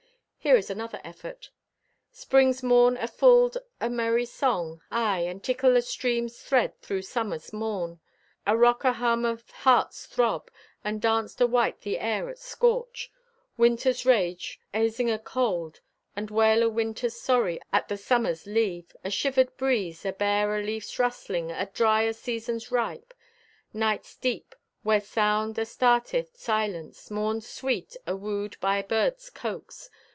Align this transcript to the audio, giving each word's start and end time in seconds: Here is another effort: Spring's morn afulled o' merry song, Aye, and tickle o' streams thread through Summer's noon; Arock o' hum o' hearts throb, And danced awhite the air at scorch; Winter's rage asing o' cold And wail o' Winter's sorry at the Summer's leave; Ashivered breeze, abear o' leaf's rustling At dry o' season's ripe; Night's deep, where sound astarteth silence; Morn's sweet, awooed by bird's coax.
Here 0.43 0.57
is 0.57 0.71
another 0.71 0.99
effort: 1.03 1.51
Spring's 2.11 2.63
morn 2.63 2.97
afulled 2.97 3.57
o' 3.79 3.89
merry 3.89 4.25
song, 4.25 4.81
Aye, 4.89 5.19
and 5.19 5.43
tickle 5.43 5.77
o' 5.77 5.81
streams 5.81 6.39
thread 6.41 6.81
through 6.81 7.03
Summer's 7.03 7.53
noon; 7.53 7.99
Arock 8.47 8.83
o' 8.83 8.91
hum 8.93 9.23
o' 9.23 9.37
hearts 9.57 10.07
throb, 10.07 10.49
And 10.83 10.99
danced 10.99 11.37
awhite 11.41 11.81
the 11.81 11.99
air 11.99 12.27
at 12.27 12.39
scorch; 12.39 13.11
Winter's 13.55 14.03
rage 14.03 14.59
asing 14.73 15.11
o' 15.11 15.19
cold 15.19 15.81
And 16.15 16.31
wail 16.31 16.63
o' 16.63 16.69
Winter's 16.69 17.15
sorry 17.17 17.59
at 17.71 17.87
the 17.87 17.95
Summer's 17.95 18.47
leave; 18.47 18.95
Ashivered 19.05 19.55
breeze, 19.57 20.03
abear 20.05 20.55
o' 20.55 20.59
leaf's 20.59 20.97
rustling 20.97 21.51
At 21.51 21.75
dry 21.75 22.07
o' 22.07 22.13
season's 22.13 22.71
ripe; 22.71 23.13
Night's 23.73 24.15
deep, 24.15 24.55
where 24.81 25.01
sound 25.01 25.59
astarteth 25.59 26.35
silence; 26.35 27.11
Morn's 27.11 27.47
sweet, 27.47 27.95
awooed 28.07 28.59
by 28.59 28.81
bird's 28.81 29.29
coax. 29.29 29.91